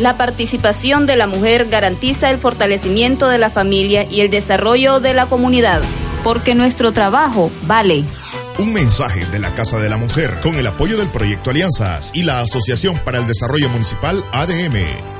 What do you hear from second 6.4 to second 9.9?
nuestro trabajo vale. Un mensaje de la Casa de